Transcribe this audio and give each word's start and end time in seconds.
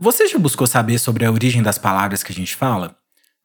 Você 0.00 0.28
já 0.28 0.38
buscou 0.38 0.64
saber 0.64 0.96
sobre 0.96 1.24
a 1.24 1.32
origem 1.32 1.60
das 1.60 1.76
palavras 1.76 2.22
que 2.22 2.30
a 2.30 2.34
gente 2.34 2.54
fala? 2.54 2.94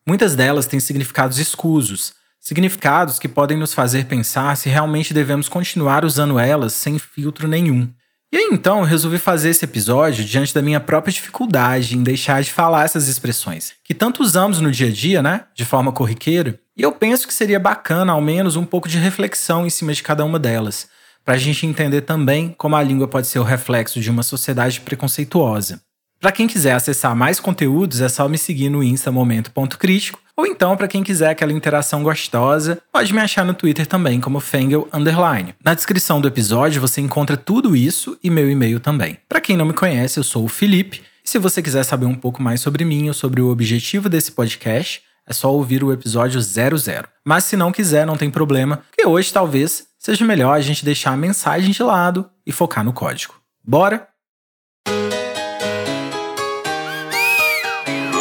Muitas 0.07 0.35
delas 0.35 0.67
têm 0.67 0.79
significados 0.79 1.39
escusos, 1.39 2.13
significados 2.39 3.17
que 3.17 3.27
podem 3.27 3.57
nos 3.57 3.73
fazer 3.73 4.05
pensar 4.05 4.55
se 4.55 4.69
realmente 4.69 5.15
devemos 5.15 5.49
continuar 5.49 6.05
usando 6.05 6.37
elas 6.37 6.73
sem 6.73 6.99
filtro 6.99 7.47
nenhum. 7.47 7.91
E 8.31 8.37
aí 8.37 8.49
então 8.51 8.79
eu 8.79 8.85
resolvi 8.85 9.17
fazer 9.17 9.49
esse 9.49 9.65
episódio 9.65 10.23
diante 10.23 10.53
da 10.53 10.61
minha 10.61 10.79
própria 10.79 11.11
dificuldade 11.11 11.97
em 11.97 12.03
deixar 12.03 12.43
de 12.43 12.53
falar 12.53 12.85
essas 12.85 13.07
expressões, 13.07 13.73
que 13.83 13.95
tanto 13.95 14.21
usamos 14.21 14.59
no 14.61 14.69
dia 14.69 14.89
a 14.89 14.91
dia, 14.91 15.23
né, 15.23 15.45
de 15.55 15.65
forma 15.65 15.91
corriqueira, 15.91 16.59
e 16.77 16.83
eu 16.83 16.91
penso 16.91 17.27
que 17.27 17.33
seria 17.33 17.59
bacana 17.59 18.13
ao 18.13 18.21
menos 18.21 18.55
um 18.55 18.65
pouco 18.65 18.87
de 18.87 18.99
reflexão 18.99 19.65
em 19.65 19.71
cima 19.71 19.91
de 19.91 20.03
cada 20.03 20.23
uma 20.23 20.37
delas, 20.37 20.87
para 21.25 21.33
a 21.33 21.37
gente 21.37 21.65
entender 21.65 22.01
também 22.01 22.53
como 22.55 22.75
a 22.75 22.83
língua 22.83 23.07
pode 23.07 23.25
ser 23.25 23.39
o 23.39 23.43
reflexo 23.43 23.99
de 23.99 24.11
uma 24.11 24.21
sociedade 24.21 24.81
preconceituosa. 24.81 25.81
Para 26.23 26.31
quem 26.31 26.47
quiser 26.47 26.71
acessar 26.71 27.13
mais 27.13 27.37
conteúdos, 27.37 27.99
é 27.99 28.07
só 28.07 28.29
me 28.29 28.37
seguir 28.37 28.69
no 28.69 28.81
Insta 28.81 29.11
Momento.crítico, 29.11 30.21
ou 30.37 30.47
então, 30.47 30.77
para 30.77 30.87
quem 30.87 31.03
quiser 31.03 31.31
aquela 31.31 31.51
interação 31.51 32.01
gostosa, 32.01 32.81
pode 32.93 33.13
me 33.13 33.19
achar 33.19 33.43
no 33.43 33.53
Twitter 33.53 33.85
também, 33.85 34.21
como 34.21 34.39
Fengel 34.39 34.87
Underline. 34.93 35.53
Na 35.61 35.73
descrição 35.73 36.21
do 36.21 36.27
episódio 36.29 36.79
você 36.79 37.01
encontra 37.01 37.35
tudo 37.35 37.75
isso 37.75 38.17
e 38.23 38.29
meu 38.29 38.49
e-mail 38.49 38.79
também. 38.79 39.17
Para 39.27 39.41
quem 39.41 39.57
não 39.57 39.65
me 39.65 39.73
conhece, 39.73 40.17
eu 40.17 40.23
sou 40.23 40.45
o 40.45 40.47
Felipe, 40.47 41.01
e 41.25 41.29
se 41.29 41.37
você 41.37 41.61
quiser 41.61 41.83
saber 41.83 42.05
um 42.05 42.15
pouco 42.15 42.41
mais 42.41 42.61
sobre 42.61 42.85
mim 42.85 43.09
ou 43.09 43.13
sobre 43.13 43.41
o 43.41 43.49
objetivo 43.49 44.07
desse 44.07 44.31
podcast, 44.31 45.01
é 45.27 45.33
só 45.33 45.53
ouvir 45.53 45.83
o 45.83 45.91
episódio 45.91 46.39
00. 46.39 47.05
Mas 47.25 47.43
se 47.43 47.57
não 47.57 47.69
quiser, 47.69 48.07
não 48.07 48.15
tem 48.15 48.31
problema, 48.31 48.77
porque 48.89 49.05
hoje 49.05 49.33
talvez 49.33 49.87
seja 49.99 50.23
melhor 50.23 50.53
a 50.53 50.61
gente 50.61 50.85
deixar 50.85 51.11
a 51.11 51.17
mensagem 51.17 51.71
de 51.71 51.83
lado 51.83 52.29
e 52.47 52.53
focar 52.53 52.85
no 52.85 52.93
código. 52.93 53.33
Bora? 53.61 54.07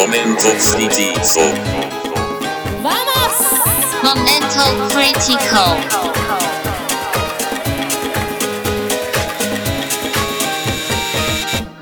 Momento 0.02 0.48
crítico. 0.74 1.40
¡Vamos! 2.82 4.02
Momento 4.02 4.88
Critical. 4.92 5.76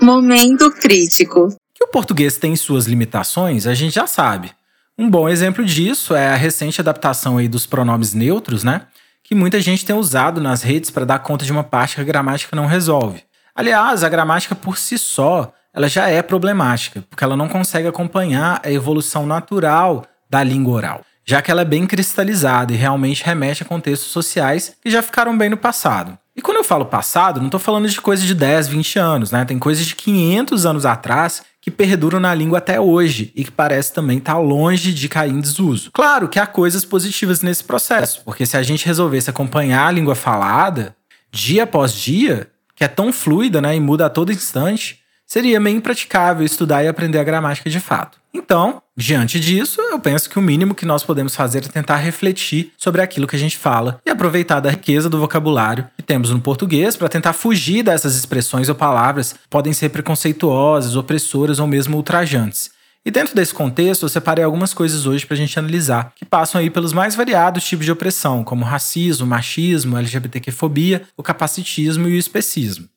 Momento 0.03 0.71
crítico. 0.71 1.49
Que 1.75 1.83
o 1.83 1.89
português 1.89 2.37
tem 2.37 2.55
suas 2.57 2.85
limitações, 2.85 3.67
a 3.67 3.73
gente 3.73 3.95
já 3.95 4.07
sabe. 4.07 4.53
Um 4.99 5.09
bom 5.09 5.27
exemplo 5.27 5.65
disso 5.65 6.15
é 6.15 6.29
a 6.29 6.37
recente 6.37 6.79
adaptação 6.79 7.39
aí 7.39 7.49
dos 7.49 7.65
pronomes 7.65 8.13
neutros, 8.13 8.63
né? 8.63 8.83
Que 9.25 9.35
muita 9.35 9.59
gente 9.63 9.87
tem 9.87 9.97
usado 9.97 10.43
nas 10.43 10.61
redes 10.61 10.91
para 10.91 11.07
dar 11.07 11.21
conta 11.21 11.47
de 11.47 11.53
uma 11.53 11.65
parte 11.65 11.95
que 11.95 12.03
a 12.03 12.05
gramática 12.05 12.55
não 12.55 12.67
resolve. 12.67 13.25
Aliás, 13.55 14.05
a 14.05 14.11
gramática 14.11 14.55
por 14.55 14.77
si 14.77 14.99
só, 14.99 15.55
ela 15.73 15.89
já 15.89 16.09
é 16.09 16.23
problemática, 16.23 17.05
porque 17.09 17.25
ela 17.25 17.37
não 17.37 17.49
consegue 17.49 17.89
acompanhar 17.89 18.61
a 18.65 18.71
evolução 18.71 19.27
natural 19.27 20.05
da 20.29 20.43
língua 20.43 20.75
oral, 20.75 21.01
já 21.25 21.41
que 21.41 21.51
ela 21.51 21.63
é 21.63 21.65
bem 21.65 21.87
cristalizada 21.87 22.73
e 22.73 22.77
realmente 22.77 23.25
remete 23.25 23.63
a 23.63 23.67
contextos 23.67 24.11
sociais 24.11 24.77
que 24.83 24.91
já 24.91 25.03
ficaram 25.03 25.37
bem 25.37 25.49
no 25.49 25.57
passado. 25.57 26.19
E 26.37 26.43
quando 26.43 26.59
eu 26.59 26.65
falo 26.65 26.87
passado, 26.87 27.39
não 27.39 27.49
estou 27.49 27.61
falando 27.61 27.89
de 27.89 28.01
coisas 28.01 28.25
de 28.25 28.35
10, 28.35 28.69
20 28.69 28.99
anos, 28.99 29.31
né? 29.31 29.45
Tem 29.45 29.59
coisas 29.59 29.85
de 29.85 29.95
500 29.95 30.65
anos 30.65 30.87
atrás 30.87 31.43
que 31.61 31.71
perduram 31.71 32.19
na 32.19 32.35
língua 32.35 32.59
até 32.59 32.81
hoje 32.81 33.31
e 33.35 33.45
que 33.45 33.51
parece 33.51 33.93
também 33.93 34.19
estar 34.19 34.35
tá 34.35 34.39
longe 34.39 34.95
de 34.95 35.09
cair 35.09 35.33
em 35.33 35.41
desuso. 35.41 35.91
Claro 35.93 36.29
que 36.29 36.39
há 36.39 36.47
coisas 36.47 36.85
positivas 36.85 37.43
nesse 37.43 37.63
processo, 37.63 38.23
porque 38.25 38.47
se 38.47 38.57
a 38.57 38.63
gente 38.63 38.87
resolvesse 38.87 39.29
acompanhar 39.29 39.87
a 39.87 39.91
língua 39.91 40.15
falada 40.15 40.97
dia 41.31 41.65
após 41.65 41.93
dia, 41.93 42.49
que 42.75 42.83
é 42.83 42.89
tão 42.89 43.13
fluida 43.13 43.61
né, 43.61 43.77
e 43.77 43.81
muda 43.81 44.07
a 44.07 44.11
todo 44.11 44.33
instante, 44.33 45.01
seria 45.31 45.61
meio 45.61 45.77
impraticável 45.77 46.45
estudar 46.45 46.83
e 46.83 46.89
aprender 46.89 47.21
a 47.21 47.25
gramática 47.25 47.71
de 47.71 47.79
fato. 47.79 48.19
Então, 48.35 48.83
diante 48.97 49.39
disso, 49.39 49.81
eu 49.81 50.01
penso 50.01 50.29
que 50.29 50.41
o 50.41 50.43
mínimo 50.43 50.75
que 50.75 50.85
nós 50.85 51.05
podemos 51.05 51.37
fazer 51.37 51.65
é 51.65 51.69
tentar 51.69 51.97
refletir 51.99 52.73
sobre 52.77 53.01
aquilo 53.01 53.29
que 53.29 53.37
a 53.37 53.39
gente 53.39 53.57
fala 53.57 54.01
e 54.05 54.11
aproveitar 54.11 54.59
da 54.59 54.71
riqueza 54.71 55.09
do 55.09 55.21
vocabulário 55.21 55.87
que 55.97 56.03
temos 56.03 56.31
no 56.31 56.41
português 56.41 56.97
para 56.97 57.09
tentar 57.09 57.33
fugir 57.33 57.85
dessas 57.85 58.17
expressões 58.17 58.69
ou 58.69 58.75
palavras 58.75 59.35
que 59.35 59.49
podem 59.49 59.73
ser 59.73 59.91
preconceituosas, 59.91 60.97
opressoras 60.97 61.61
ou 61.61 61.67
mesmo 61.69 61.97
ultrajantes. 61.97 62.73
E 63.07 63.11
dentro 63.11 63.35
desse 63.35 63.55
contexto, 63.55 64.05
eu 64.05 64.09
separei 64.09 64.45
algumas 64.45 64.75
coisas 64.75 65.07
hoje 65.07 65.25
para 65.25 65.35
a 65.35 65.39
gente 65.39 65.57
analisar, 65.57 66.13
que 66.17 66.25
passam 66.25 66.61
aí 66.61 66.69
pelos 66.69 66.93
mais 66.93 67.15
variados 67.15 67.65
tipos 67.65 67.87
de 67.87 67.93
opressão, 67.93 68.43
como 68.43 68.65
racismo, 68.65 69.29
machismo, 69.29 69.97
LGBTQ-fobia, 69.97 71.03
o 71.17 71.23
capacitismo 71.23 72.09
e 72.09 72.17
o 72.17 72.19
especismo. 72.19 72.89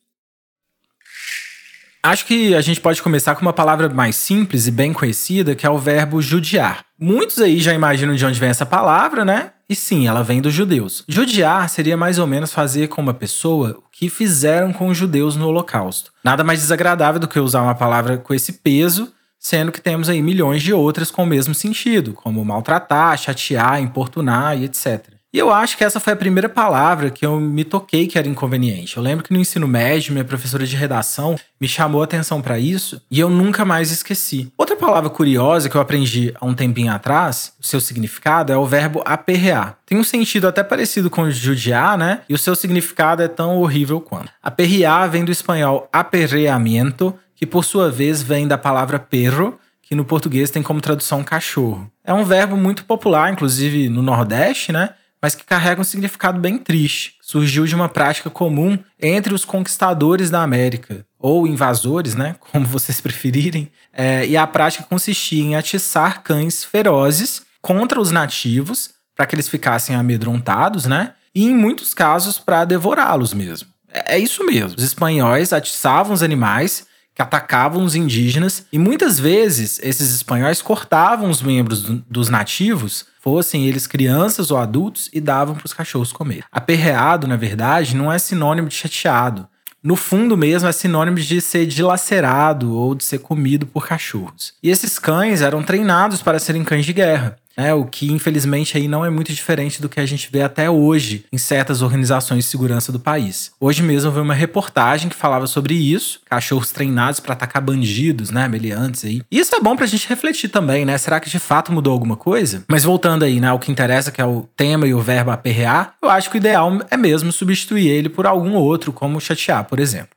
Acho 2.04 2.26
que 2.26 2.54
a 2.54 2.60
gente 2.60 2.82
pode 2.82 3.00
começar 3.00 3.34
com 3.34 3.40
uma 3.40 3.52
palavra 3.54 3.88
mais 3.88 4.14
simples 4.14 4.66
e 4.66 4.70
bem 4.70 4.92
conhecida, 4.92 5.54
que 5.54 5.64
é 5.64 5.70
o 5.70 5.78
verbo 5.78 6.20
judiar. 6.20 6.84
Muitos 7.00 7.38
aí 7.38 7.58
já 7.58 7.72
imaginam 7.72 8.14
de 8.14 8.26
onde 8.26 8.38
vem 8.38 8.50
essa 8.50 8.66
palavra, 8.66 9.24
né? 9.24 9.52
E 9.70 9.74
sim, 9.74 10.06
ela 10.06 10.22
vem 10.22 10.42
dos 10.42 10.52
judeus. 10.52 11.02
Judiar 11.08 11.66
seria 11.70 11.96
mais 11.96 12.18
ou 12.18 12.26
menos 12.26 12.52
fazer 12.52 12.88
com 12.88 13.00
uma 13.00 13.14
pessoa 13.14 13.78
o 13.78 13.84
que 13.90 14.10
fizeram 14.10 14.70
com 14.70 14.88
os 14.88 14.98
judeus 14.98 15.34
no 15.34 15.48
Holocausto. 15.48 16.12
Nada 16.22 16.44
mais 16.44 16.60
desagradável 16.60 17.18
do 17.18 17.26
que 17.26 17.40
usar 17.40 17.62
uma 17.62 17.74
palavra 17.74 18.18
com 18.18 18.34
esse 18.34 18.52
peso, 18.52 19.10
sendo 19.38 19.72
que 19.72 19.80
temos 19.80 20.10
aí 20.10 20.20
milhões 20.20 20.62
de 20.62 20.74
outras 20.74 21.10
com 21.10 21.22
o 21.22 21.26
mesmo 21.26 21.54
sentido, 21.54 22.12
como 22.12 22.44
maltratar, 22.44 23.16
chatear, 23.16 23.80
importunar 23.80 24.58
e 24.58 24.64
etc. 24.64 25.13
E 25.34 25.38
eu 25.40 25.52
acho 25.52 25.76
que 25.76 25.82
essa 25.82 25.98
foi 25.98 26.12
a 26.12 26.16
primeira 26.16 26.48
palavra 26.48 27.10
que 27.10 27.26
eu 27.26 27.40
me 27.40 27.64
toquei 27.64 28.06
que 28.06 28.16
era 28.16 28.28
inconveniente. 28.28 28.96
Eu 28.96 29.02
lembro 29.02 29.24
que 29.24 29.32
no 29.32 29.40
ensino 29.40 29.66
médio, 29.66 30.12
minha 30.12 30.24
professora 30.24 30.64
de 30.64 30.76
redação 30.76 31.34
me 31.60 31.66
chamou 31.66 32.02
a 32.02 32.04
atenção 32.04 32.40
para 32.40 32.56
isso 32.56 33.02
e 33.10 33.18
eu 33.18 33.28
nunca 33.28 33.64
mais 33.64 33.90
esqueci. 33.90 34.52
Outra 34.56 34.76
palavra 34.76 35.10
curiosa 35.10 35.68
que 35.68 35.76
eu 35.76 35.80
aprendi 35.80 36.32
há 36.40 36.46
um 36.46 36.54
tempinho 36.54 36.92
atrás, 36.92 37.52
o 37.60 37.66
seu 37.66 37.80
significado 37.80 38.52
é 38.52 38.56
o 38.56 38.64
verbo 38.64 39.02
aperrear. 39.04 39.76
Tem 39.84 39.98
um 39.98 40.04
sentido 40.04 40.46
até 40.46 40.62
parecido 40.62 41.10
com 41.10 41.28
judiar, 41.28 41.98
né? 41.98 42.20
E 42.28 42.34
o 42.34 42.38
seu 42.38 42.54
significado 42.54 43.20
é 43.20 43.26
tão 43.26 43.58
horrível 43.58 44.00
quanto. 44.00 44.30
Aperrear 44.40 45.10
vem 45.10 45.24
do 45.24 45.32
espanhol 45.32 45.88
aperreamento, 45.92 47.12
que 47.34 47.44
por 47.44 47.64
sua 47.64 47.90
vez 47.90 48.22
vem 48.22 48.46
da 48.46 48.56
palavra 48.56 49.00
perro, 49.00 49.58
que 49.82 49.96
no 49.96 50.04
português 50.04 50.48
tem 50.48 50.62
como 50.62 50.80
tradução 50.80 51.24
cachorro. 51.24 51.90
É 52.04 52.14
um 52.14 52.24
verbo 52.24 52.56
muito 52.56 52.84
popular, 52.84 53.32
inclusive 53.32 53.88
no 53.88 54.00
Nordeste, 54.00 54.70
né? 54.70 54.90
Mas 55.24 55.34
que 55.34 55.42
carrega 55.42 55.80
um 55.80 55.84
significado 55.84 56.38
bem 56.38 56.58
triste. 56.58 57.14
Surgiu 57.18 57.64
de 57.64 57.74
uma 57.74 57.88
prática 57.88 58.28
comum 58.28 58.78
entre 59.00 59.32
os 59.32 59.42
conquistadores 59.42 60.28
da 60.28 60.42
América, 60.42 61.06
ou 61.18 61.46
invasores, 61.46 62.14
né, 62.14 62.36
como 62.52 62.66
vocês 62.66 63.00
preferirem, 63.00 63.72
é, 63.90 64.26
e 64.26 64.36
a 64.36 64.46
prática 64.46 64.84
consistia 64.84 65.42
em 65.42 65.56
atiçar 65.56 66.22
cães 66.22 66.62
ferozes 66.62 67.40
contra 67.62 67.98
os 67.98 68.10
nativos, 68.10 68.90
para 69.16 69.24
que 69.24 69.34
eles 69.34 69.48
ficassem 69.48 69.96
amedrontados, 69.96 70.84
né, 70.84 71.14
e 71.34 71.46
em 71.46 71.54
muitos 71.54 71.94
casos 71.94 72.38
para 72.38 72.66
devorá-los 72.66 73.32
mesmo. 73.32 73.70
É, 73.90 74.16
é 74.16 74.18
isso 74.18 74.44
mesmo. 74.44 74.76
Os 74.76 74.84
espanhóis 74.84 75.54
atiçavam 75.54 76.12
os 76.12 76.22
animais 76.22 76.86
que 77.14 77.22
atacavam 77.22 77.84
os 77.84 77.94
indígenas 77.94 78.66
e 78.72 78.78
muitas 78.78 79.18
vezes 79.20 79.78
esses 79.82 80.14
espanhóis 80.14 80.60
cortavam 80.60 81.30
os 81.30 81.40
membros 81.40 81.82
do, 81.82 82.04
dos 82.10 82.28
nativos 82.28 83.06
fossem 83.20 83.66
eles 83.66 83.86
crianças 83.86 84.50
ou 84.50 84.58
adultos, 84.58 85.08
e 85.10 85.18
davam 85.18 85.54
para 85.54 85.64
os 85.64 85.72
cachorros 85.72 86.12
comer. 86.12 86.44
Aperreado, 86.52 87.26
na 87.26 87.36
verdade, 87.36 87.96
não 87.96 88.12
é 88.12 88.18
sinônimo 88.18 88.68
de 88.68 88.74
chateado. 88.74 89.48
No 89.82 89.96
fundo 89.96 90.36
mesmo 90.36 90.68
é 90.68 90.72
sinônimo 90.72 91.16
de 91.16 91.40
ser 91.40 91.64
dilacerado 91.64 92.74
ou 92.74 92.94
de 92.94 93.02
ser 93.02 93.20
comido 93.20 93.66
por 93.66 93.86
cachorros. 93.86 94.52
E 94.62 94.68
esses 94.68 94.98
cães 94.98 95.40
eram 95.40 95.62
treinados 95.62 96.20
para 96.20 96.38
serem 96.38 96.64
cães 96.64 96.84
de 96.84 96.92
guerra 96.92 97.36
né? 97.56 97.74
O 97.74 97.84
que 97.84 98.12
infelizmente 98.12 98.76
aí 98.76 98.88
não 98.88 99.04
é 99.04 99.10
muito 99.10 99.32
diferente 99.32 99.80
do 99.80 99.88
que 99.88 100.00
a 100.00 100.06
gente 100.06 100.28
vê 100.30 100.42
até 100.42 100.68
hoje 100.70 101.24
em 101.32 101.38
certas 101.38 101.82
organizações 101.82 102.44
de 102.44 102.50
segurança 102.50 102.92
do 102.92 103.00
país. 103.00 103.52
Hoje 103.60 103.82
mesmo 103.82 104.10
vi 104.10 104.20
uma 104.20 104.34
reportagem 104.34 105.08
que 105.08 105.16
falava 105.16 105.46
sobre 105.46 105.74
isso, 105.74 106.20
cachorros 106.28 106.70
treinados 106.70 107.20
para 107.20 107.32
atacar 107.32 107.62
bandidos, 107.62 108.30
né, 108.30 108.48
meliantes 108.48 109.04
aí. 109.04 109.22
E 109.30 109.38
isso 109.38 109.54
é 109.54 109.60
bom 109.60 109.76
pra 109.76 109.86
gente 109.86 110.08
refletir 110.08 110.48
também, 110.48 110.84
né? 110.84 110.96
Será 110.98 111.20
que 111.20 111.30
de 111.30 111.38
fato 111.38 111.72
mudou 111.72 111.92
alguma 111.92 112.16
coisa? 112.16 112.64
Mas 112.68 112.84
voltando 112.84 113.24
aí, 113.24 113.40
né, 113.40 113.48
ao 113.48 113.58
que 113.58 113.70
interessa, 113.70 114.10
que 114.10 114.20
é 114.20 114.24
o 114.24 114.48
tema 114.56 114.86
e 114.86 114.94
o 114.94 115.00
verbo 115.00 115.30
aperrear, 115.30 115.94
eu 116.02 116.10
acho 116.10 116.30
que 116.30 116.36
o 116.36 116.38
ideal 116.38 116.80
é 116.90 116.96
mesmo 116.96 117.32
substituir 117.32 117.88
ele 117.88 118.08
por 118.08 118.26
algum 118.26 118.54
outro, 118.54 118.92
como 118.92 119.20
chatear, 119.20 119.64
por 119.64 119.80
exemplo. 119.80 120.13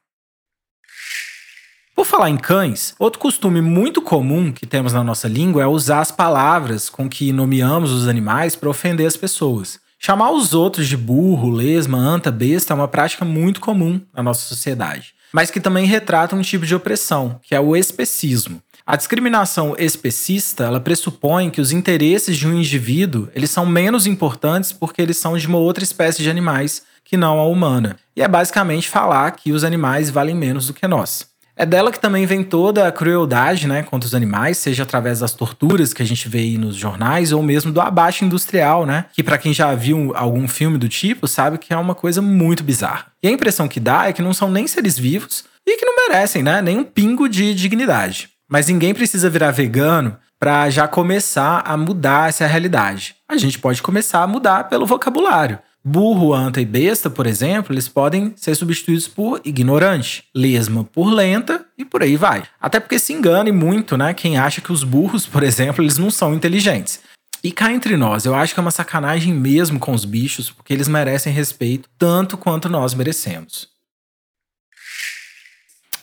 Por 1.97 2.05
falar 2.05 2.29
em 2.29 2.37
cães, 2.37 2.93
outro 2.99 3.17
costume 3.17 3.59
muito 3.59 4.03
comum 4.03 4.51
que 4.51 4.67
temos 4.67 4.93
na 4.93 5.03
nossa 5.03 5.27
língua 5.27 5.63
é 5.63 5.65
usar 5.65 5.99
as 5.99 6.11
palavras 6.11 6.91
com 6.91 7.09
que 7.09 7.33
nomeamos 7.33 7.91
os 7.91 8.07
animais 8.07 8.55
para 8.55 8.69
ofender 8.69 9.07
as 9.07 9.17
pessoas. 9.17 9.79
Chamar 9.97 10.29
os 10.29 10.53
outros 10.53 10.87
de 10.87 10.95
burro, 10.95 11.49
lesma, 11.49 11.97
anta, 11.97 12.29
besta 12.29 12.71
é 12.71 12.75
uma 12.75 12.87
prática 12.87 13.25
muito 13.25 13.59
comum 13.59 13.99
na 14.13 14.21
nossa 14.21 14.47
sociedade, 14.47 15.15
mas 15.33 15.49
que 15.49 15.59
também 15.59 15.87
retrata 15.87 16.35
um 16.35 16.43
tipo 16.43 16.67
de 16.67 16.75
opressão, 16.75 17.39
que 17.41 17.55
é 17.55 17.59
o 17.59 17.75
especismo. 17.75 18.61
A 18.85 18.95
discriminação 18.95 19.75
especista, 19.75 20.65
ela 20.65 20.79
pressupõe 20.79 21.49
que 21.49 21.59
os 21.59 21.71
interesses 21.71 22.37
de 22.37 22.47
um 22.47 22.53
indivíduo, 22.53 23.27
eles 23.33 23.49
são 23.49 23.65
menos 23.65 24.05
importantes 24.05 24.71
porque 24.71 25.01
eles 25.01 25.17
são 25.17 25.35
de 25.35 25.47
uma 25.47 25.57
outra 25.57 25.83
espécie 25.83 26.21
de 26.21 26.29
animais 26.29 26.83
que 27.03 27.17
não 27.17 27.39
a 27.39 27.47
humana. 27.47 27.95
E 28.15 28.21
é 28.21 28.27
basicamente 28.27 28.87
falar 28.87 29.31
que 29.31 29.51
os 29.51 29.63
animais 29.63 30.11
valem 30.11 30.35
menos 30.35 30.67
do 30.67 30.75
que 30.75 30.87
nós. 30.87 31.25
É 31.59 31.65
dela 31.65 31.91
que 31.91 31.99
também 31.99 32.23
vem 32.27 32.43
toda 32.43 32.87
a 32.87 32.91
crueldade, 32.91 33.67
né, 33.67 33.81
contra 33.81 34.05
os 34.05 34.13
animais, 34.13 34.59
seja 34.59 34.83
através 34.83 35.21
das 35.21 35.33
torturas 35.33 35.91
que 35.91 36.03
a 36.03 36.05
gente 36.05 36.29
vê 36.29 36.37
aí 36.37 36.55
nos 36.55 36.75
jornais 36.75 37.31
ou 37.31 37.41
mesmo 37.41 37.71
do 37.71 37.81
abate 37.81 38.23
industrial, 38.23 38.85
né, 38.85 39.05
que 39.11 39.23
para 39.23 39.39
quem 39.39 39.51
já 39.51 39.73
viu 39.73 40.11
algum 40.15 40.47
filme 40.47 40.77
do 40.77 40.87
tipo, 40.87 41.27
sabe 41.27 41.57
que 41.57 41.73
é 41.73 41.77
uma 41.77 41.95
coisa 41.95 42.21
muito 42.21 42.63
bizarra. 42.63 43.07
E 43.23 43.27
a 43.27 43.31
impressão 43.31 43.67
que 43.67 43.79
dá 43.79 44.07
é 44.07 44.13
que 44.13 44.21
não 44.21 44.35
são 44.35 44.51
nem 44.51 44.67
seres 44.67 44.99
vivos 44.99 45.45
e 45.65 45.77
que 45.77 45.85
não 45.85 45.95
merecem, 45.95 46.43
né, 46.43 46.61
nem 46.61 46.77
um 46.77 46.83
pingo 46.83 47.27
de 47.27 47.55
dignidade. 47.55 48.29
Mas 48.47 48.67
ninguém 48.67 48.93
precisa 48.93 49.27
virar 49.27 49.49
vegano 49.49 50.15
para 50.39 50.69
já 50.69 50.87
começar 50.87 51.63
a 51.65 51.75
mudar 51.75 52.29
essa 52.29 52.45
realidade. 52.45 53.15
A 53.27 53.35
gente 53.35 53.57
pode 53.57 53.81
começar 53.81 54.21
a 54.21 54.27
mudar 54.27 54.65
pelo 54.65 54.85
vocabulário. 54.85 55.57
Burro, 55.89 56.33
anta 56.33 56.59
e 56.59 56.65
besta, 56.65 57.09
por 57.09 57.25
exemplo, 57.25 57.73
eles 57.73 57.87
podem 57.87 58.33
ser 58.35 58.53
substituídos 58.55 59.07
por 59.07 59.39
ignorante, 59.45 60.25
lesma 60.35 60.83
por 60.83 61.09
lenta 61.09 61.65
e 61.77 61.85
por 61.85 62.03
aí 62.03 62.17
vai. 62.17 62.43
Até 62.59 62.77
porque 62.77 62.99
se 62.99 63.13
engane 63.13 63.53
muito, 63.53 63.95
né? 63.95 64.13
Quem 64.13 64.37
acha 64.37 64.59
que 64.59 64.73
os 64.73 64.83
burros, 64.83 65.25
por 65.25 65.43
exemplo, 65.43 65.81
eles 65.81 65.97
não 65.97 66.11
são 66.11 66.33
inteligentes. 66.33 66.99
E 67.41 67.53
cá 67.53 67.71
entre 67.71 67.95
nós, 67.95 68.25
eu 68.25 68.35
acho 68.35 68.53
que 68.53 68.59
é 68.59 68.61
uma 68.61 68.69
sacanagem 68.69 69.33
mesmo 69.33 69.79
com 69.79 69.93
os 69.93 70.03
bichos, 70.03 70.51
porque 70.51 70.73
eles 70.73 70.89
merecem 70.89 71.31
respeito 71.31 71.87
tanto 71.97 72.37
quanto 72.37 72.67
nós 72.67 72.93
merecemos. 72.93 73.69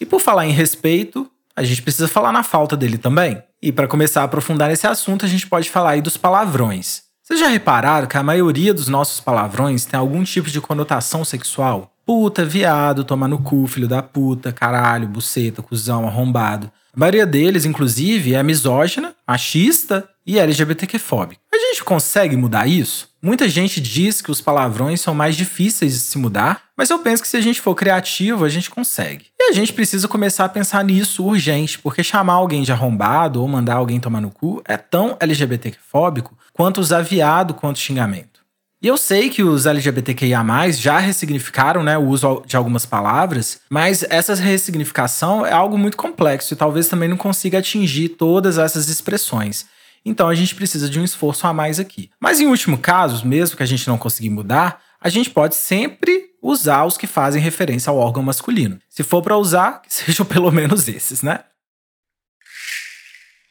E 0.01 0.07
por 0.07 0.19
falar 0.19 0.47
em 0.47 0.53
respeito, 0.53 1.31
a 1.55 1.63
gente 1.63 1.83
precisa 1.83 2.09
falar 2.09 2.33
na 2.33 2.43
falta 2.43 2.75
dele 2.75 2.97
também. 2.97 3.43
E 3.61 3.71
para 3.71 3.87
começar 3.87 4.23
a 4.23 4.25
aprofundar 4.25 4.71
esse 4.71 4.87
assunto, 4.87 5.27
a 5.27 5.29
gente 5.29 5.47
pode 5.47 5.69
falar 5.69 5.91
aí 5.91 6.01
dos 6.01 6.17
palavrões. 6.17 7.04
Vocês 7.27 7.41
já 7.41 7.49
repararam 7.49 8.07
que 8.07 8.19
a 8.19 8.23
maioria 8.23 8.75
dos 8.75 8.87
nossos 8.87 9.19
palavrões 9.19 9.87
tem 9.87 9.99
algum 9.99 10.23
tipo 10.23 10.51
de 10.51 10.61
conotação 10.61 11.25
sexual? 11.25 11.91
Puta, 12.05 12.45
viado, 12.45 13.03
toma 13.03 13.27
no 13.27 13.39
cu, 13.39 13.67
filho 13.67 13.89
da 13.89 14.03
puta, 14.03 14.53
caralho, 14.53 15.09
buceta, 15.09 15.63
cuzão, 15.63 16.07
arrombado. 16.07 16.71
A 16.95 17.01
maioria 17.01 17.25
deles, 17.25 17.65
inclusive, 17.65 18.35
é 18.35 18.43
misógina, 18.43 19.15
machista 19.27 20.07
e 20.27 20.39
LGBTQ-fóbica. 20.39 21.41
A 21.51 21.57
gente 21.57 21.83
consegue 21.83 22.37
mudar 22.37 22.67
isso? 22.67 23.09
Muita 23.25 23.49
gente 23.49 23.81
diz 23.81 24.21
que 24.21 24.31
os 24.31 24.43
palavrões 24.43 25.01
são 25.01 25.15
mais 25.15 25.35
difíceis 25.35 25.95
de 25.95 26.01
se 26.01 26.19
mudar, 26.19 26.65
mas 26.77 26.91
eu 26.91 26.99
penso 26.99 27.23
que 27.23 27.29
se 27.29 27.39
a 27.39 27.41
gente 27.41 27.59
for 27.59 27.75
criativo, 27.75 28.45
a 28.45 28.51
gente 28.51 28.69
consegue. 28.69 29.29
E 29.41 29.45
a 29.45 29.53
gente 29.55 29.73
precisa 29.73 30.07
começar 30.07 30.45
a 30.45 30.49
pensar 30.51 30.85
nisso 30.85 31.25
urgente, 31.25 31.79
porque 31.79 32.05
chamar 32.05 32.35
alguém 32.35 32.63
de 32.63 32.71
arrombado 32.71 33.41
ou 33.41 33.49
mandar 33.49 33.77
alguém 33.77 33.99
tomar 33.99 34.21
no 34.21 34.31
cu 34.31 34.63
é 34.67 34.77
tão 34.77 35.17
LGBTQ-fóbico 35.19 36.37
quanto 36.53 36.83
usar 36.83 37.01
viado 37.01 37.55
quanto 37.55 37.79
xingamento. 37.79 38.45
E 38.83 38.87
eu 38.87 38.99
sei 38.99 39.31
que 39.31 39.43
os 39.43 39.65
LGBTQIA+, 39.65 40.45
já 40.73 40.99
ressignificaram 40.99 41.83
né, 41.83 41.97
o 41.97 42.07
uso 42.07 42.43
de 42.45 42.59
algumas 42.59 42.85
palavras, 42.85 43.59
mas 43.71 44.05
essa 44.11 44.35
ressignificação 44.35 45.47
é 45.47 45.53
algo 45.53 45.79
muito 45.79 45.97
complexo 45.97 46.53
e 46.53 46.57
talvez 46.59 46.89
também 46.89 47.09
não 47.09 47.17
consiga 47.17 47.61
atingir 47.61 48.11
todas 48.11 48.59
essas 48.59 48.91
expressões. 48.91 49.65
Então 50.05 50.29
a 50.29 50.35
gente 50.35 50.55
precisa 50.55 50.89
de 50.89 51.01
um 51.01 51.05
esforço 51.05 51.47
a 51.47 51.53
mais 51.53 51.81
aqui. 51.81 52.11
Mas 52.21 52.41
em 52.41 52.47
último 52.47 52.77
caso, 52.77 53.27
mesmo 53.27 53.57
que 53.57 53.63
a 53.63 53.67
gente 53.67 53.89
não 53.89 53.97
conseguir 53.97 54.31
mudar, 54.31 54.81
a 55.01 55.09
gente 55.09 55.31
pode 55.31 55.55
sempre 55.55 56.31
usar 56.43 56.85
os 56.85 56.97
que 56.97 57.07
fazem 57.07 57.41
referência 57.41 57.91
ao 57.91 57.97
órgão 57.97 58.23
masculino. 58.23 58.79
Se 58.89 59.03
for 59.03 59.23
para 59.23 59.37
usar, 59.37 59.83
que 59.83 59.93
sejam 59.95 60.27
pelo 60.27 60.51
menos 60.51 60.89
esses, 60.89 61.23
né? 61.23 61.41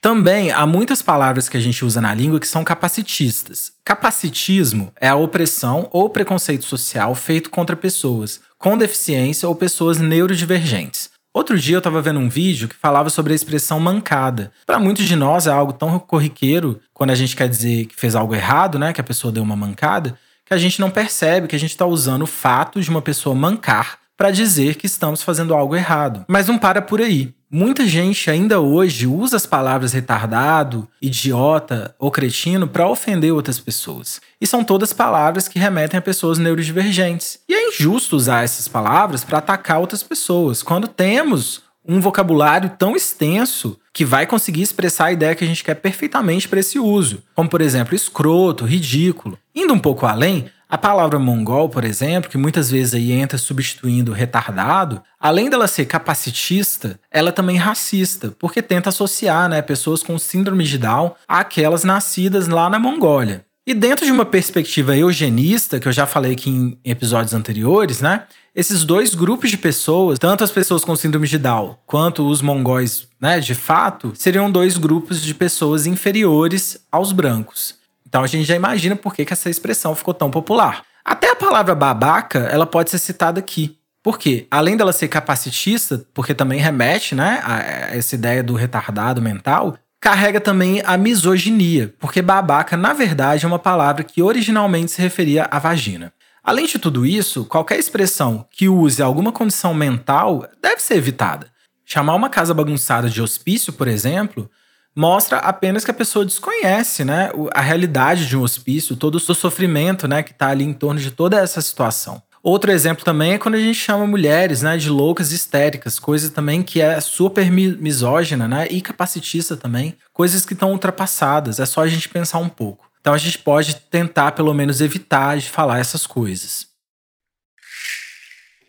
Também 0.02 0.52
há 0.52 0.68
muitas 0.68 1.02
palavras 1.02 1.48
que 1.48 1.56
a 1.56 1.62
gente 1.62 1.86
usa 1.86 2.02
na 2.02 2.14
língua 2.14 2.38
que 2.38 2.48
são 2.48 2.62
capacitistas. 2.62 3.72
Capacitismo 3.86 4.92
é 5.00 5.08
a 5.08 5.16
opressão 5.16 5.88
ou 5.94 6.10
preconceito 6.10 6.66
social 6.66 7.16
feito 7.16 7.50
contra 7.50 7.74
pessoas 7.74 8.42
com 8.64 8.78
deficiência 8.78 9.48
ou 9.50 9.54
pessoas 9.54 9.98
neurodivergentes. 10.00 11.10
Outro 11.34 11.58
dia 11.58 11.76
eu 11.76 11.80
estava 11.80 12.00
vendo 12.00 12.20
um 12.20 12.30
vídeo 12.30 12.68
que 12.68 12.76
falava 12.76 13.10
sobre 13.10 13.34
a 13.34 13.36
expressão 13.36 13.80
mancada. 13.80 14.52
Para 14.68 14.78
muitos 14.78 15.06
de 15.06 15.16
nós 15.16 15.48
é 15.48 15.50
algo 15.52 15.74
tão 15.74 15.98
corriqueiro 15.98 16.80
quando 16.94 17.10
a 17.10 17.16
gente 17.16 17.36
quer 17.36 17.50
dizer 17.50 17.88
que 17.88 17.96
fez 17.96 18.14
algo 18.14 18.36
errado, 18.36 18.78
né? 18.78 18.94
Que 18.94 19.02
a 19.02 19.04
pessoa 19.04 19.32
deu 19.32 19.42
uma 19.42 19.56
mancada, 19.56 20.16
que 20.46 20.54
a 20.54 20.58
gente 20.60 20.80
não 20.80 20.92
percebe 20.92 21.48
que 21.48 21.56
a 21.56 21.60
gente 21.60 21.72
está 21.72 21.88
usando 21.88 22.22
o 22.22 22.28
fato 22.28 22.80
de 22.80 22.88
uma 22.88 23.02
pessoa 23.02 23.34
mancar 23.34 24.03
para 24.24 24.32
dizer 24.32 24.76
que 24.76 24.86
estamos 24.86 25.22
fazendo 25.22 25.54
algo 25.54 25.76
errado. 25.76 26.24
Mas 26.30 26.48
não 26.48 26.58
para 26.58 26.82
por 26.82 27.02
aí. 27.02 27.34
Muita 27.52 27.86
gente 27.86 28.32
ainda 28.32 28.62
hoje 28.62 29.06
usa 29.06 29.36
as 29.36 29.46
palavras 29.46 29.92
retardado, 29.92 30.88
idiota 31.02 31.94
ou 32.00 32.10
cretino 32.10 32.66
para 32.66 32.88
ofender 32.88 33.34
outras 33.34 33.60
pessoas. 33.60 34.22
E 34.40 34.48
são 34.48 34.64
todas 34.64 34.94
palavras 34.94 35.50
que 35.50 35.60
remetem 35.60 35.98
a 35.98 36.02
pessoas 36.02 36.38
neurodivergentes. 36.38 37.40
E 37.50 37.54
é 37.54 37.68
injusto 37.68 38.16
usar 38.16 38.46
essas 38.46 38.70
palavras 38.70 39.26
para 39.26 39.40
atacar 39.40 39.82
outras 39.82 40.04
pessoas, 40.04 40.64
quando 40.64 40.88
temos 40.88 41.62
um 41.86 42.00
vocabulário 42.00 42.72
tão 42.80 42.96
extenso 42.96 43.78
que 43.92 44.06
vai 44.06 44.26
conseguir 44.26 44.62
expressar 44.62 45.08
a 45.08 45.12
ideia 45.12 45.36
que 45.36 45.44
a 45.44 45.48
gente 45.48 45.66
quer 45.66 45.76
perfeitamente 45.76 46.48
para 46.48 46.62
esse 46.62 46.80
uso, 46.80 47.22
como 47.36 47.50
por 47.50 47.60
exemplo 47.60 47.94
escroto, 47.94 48.64
ridículo. 48.64 49.38
Indo 49.54 49.74
um 49.74 49.80
pouco 49.80 50.06
além, 50.06 50.46
a 50.74 50.78
palavra 50.80 51.20
mongol, 51.20 51.70
por 51.70 51.84
exemplo, 51.84 52.32
que 52.32 52.36
muitas 52.36 52.72
vezes 52.72 52.96
aí 52.96 53.12
entra 53.12 53.38
substituindo 53.38 54.12
retardado, 54.12 55.04
além 55.20 55.48
dela 55.48 55.68
ser 55.68 55.86
capacitista, 55.86 57.00
ela 57.12 57.30
é 57.30 57.32
também 57.32 57.58
racista, 57.58 58.34
porque 58.40 58.60
tenta 58.60 58.90
associar 58.90 59.48
né, 59.48 59.62
pessoas 59.62 60.02
com 60.02 60.18
síndrome 60.18 60.64
de 60.64 60.80
Down 60.80 61.12
àquelas 61.28 61.84
nascidas 61.84 62.48
lá 62.48 62.72
na 62.72 62.80
Mongólia. 62.80 63.46
E 63.68 63.76
dentro 63.76 64.04
de 64.04 64.12
uma 64.12 64.26
perspectiva 64.26 64.98
eugenista, 64.98 65.80
que 65.80 65.88
eu 65.88 65.92
já 65.92 66.08
falei 66.08 66.32
aqui 66.32 66.50
em 66.50 66.80
episódios 66.84 67.36
anteriores, 67.36 68.02
né? 68.02 68.24
Esses 68.56 68.84
dois 68.84 69.14
grupos 69.14 69.52
de 69.52 69.60
pessoas, 69.60 70.18
tanto 70.18 70.44
as 70.44 70.50
pessoas 70.50 70.84
com 70.84 70.96
síndrome 70.96 71.28
de 71.28 71.38
Down 71.38 71.78
quanto 71.86 72.28
os 72.28 72.42
mongóis, 72.42 73.08
né, 73.22 73.40
de 73.40 73.54
fato, 73.54 74.12
seriam 74.16 74.52
dois 74.52 74.80
grupos 74.80 75.22
de 75.22 75.36
pessoas 75.36 75.86
inferiores 75.86 76.80
aos 76.92 77.12
brancos. 77.12 77.83
Então 78.14 78.24
a 78.24 78.28
gente 78.28 78.44
já 78.44 78.56
imagina 78.56 78.96
por 78.96 79.16
que, 79.16 79.26
que 79.26 79.34
essa 79.34 79.50
expressão 79.50 79.96
ficou 79.96 80.14
tão 80.14 80.30
popular. 80.30 80.84
Até 81.04 81.32
a 81.32 81.36
palavra 81.36 81.74
babaca, 81.74 82.42
ela 82.42 82.64
pode 82.64 82.92
ser 82.92 83.00
citada 83.00 83.40
aqui. 83.40 83.76
Por 84.04 84.20
quê? 84.20 84.46
Além 84.52 84.78
dela 84.78 84.94
ser 84.94 85.08
capacitista, 85.08 86.06
porque 86.14 86.36
também 86.36 86.60
remete 86.60 87.16
né, 87.16 87.42
a 87.44 87.58
essa 87.96 88.14
ideia 88.14 88.44
do 88.44 88.54
retardado 88.54 89.20
mental, 89.20 89.76
carrega 90.00 90.40
também 90.40 90.80
a 90.86 90.96
misoginia, 90.96 91.92
porque 91.98 92.22
babaca, 92.22 92.78
na 92.78 92.94
verdade, 92.94 93.46
é 93.46 93.48
uma 93.48 93.58
palavra 93.58 94.04
que 94.04 94.22
originalmente 94.22 94.92
se 94.92 95.02
referia 95.02 95.48
à 95.50 95.58
vagina. 95.58 96.14
Além 96.44 96.68
de 96.68 96.78
tudo 96.78 97.08
isso, 97.08 97.46
qualquer 97.46 97.80
expressão 97.80 98.46
que 98.52 98.70
use 98.70 99.02
alguma 99.02 99.32
condição 99.32 99.74
mental 99.74 100.48
deve 100.62 100.84
ser 100.84 100.98
evitada. 100.98 101.48
Chamar 101.84 102.14
uma 102.14 102.30
casa 102.30 102.54
bagunçada 102.54 103.10
de 103.10 103.24
hospício, 103.24 103.74
por 103.74 103.88
exemplo, 103.88 104.48
mostra 104.96 105.38
apenas 105.38 105.84
que 105.84 105.92
a 105.92 105.94
pessoa 105.94 106.26
desconhece, 106.26 107.04
né, 107.04 107.32
a 107.54 107.62
realidade 107.62 108.28
de 108.28 108.38
um 108.38 108.42
hospício, 108.42 108.96
todo 108.96 109.16
o 109.16 109.20
seu 109.20 109.34
sofrimento, 109.34 110.08
né, 110.08 110.22
que 110.22 110.32
está 110.32 110.50
ali 110.50 110.64
em 110.64 110.74
torno 110.74 111.00
de 111.00 111.12
toda 111.12 111.40
essa 111.40 111.62
situação. 111.62 112.22
Outro 112.44 112.72
exemplo 112.72 113.06
também 113.06 113.34
é 113.34 113.38
quando 113.38 113.56
a 113.56 113.60
gente 113.60 113.80
chama 113.80 114.06
mulheres, 114.06 114.62
né, 114.62 114.76
de 114.76 114.90
loucas 114.90 115.32
histéricas, 115.32 115.98
coisa 115.98 116.30
também 116.30 116.62
que 116.62 116.82
é 116.82 117.00
super 117.00 117.50
misógina, 117.50 118.48
né, 118.48 118.68
e 118.70 118.82
capacitista 118.82 119.56
também, 119.56 119.98
coisas 120.12 120.46
que 120.46 120.54
estão 120.54 120.72
ultrapassadas. 120.72 121.60
É 121.60 121.66
só 121.66 121.82
a 121.82 121.88
gente 121.88 122.10
pensar 122.10 122.40
um 122.40 122.50
pouco. 122.50 122.90
Então 123.00 123.14
a 123.14 123.18
gente 123.18 123.40
pode 123.40 123.76
tentar 123.76 124.34
pelo 124.34 124.54
menos 124.54 124.82
evitar 124.82 125.38
de 125.38 125.50
falar 125.50 125.80
essas 125.80 126.06
coisas. 126.06 126.68